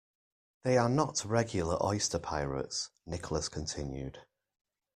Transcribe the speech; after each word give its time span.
They 0.63 0.79
are 0.79 0.89
not 0.89 1.23
regular 1.25 1.77
oyster 1.85 2.17
pirates, 2.17 2.89
Nicholas 3.05 3.47
continued. 3.49 4.25